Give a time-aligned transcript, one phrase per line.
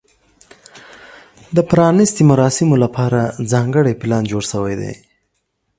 [1.55, 3.19] د پرانیستې مراسمو لپاره
[3.51, 4.93] ځانګړی پلان جوړ شوی دی.